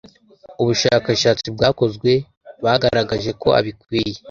ubushakashatsi 0.61 1.47
bwakozwe 1.55 2.11
bagaragaje 2.63 3.31
ko 3.41 3.47
abikwiye 3.59 4.19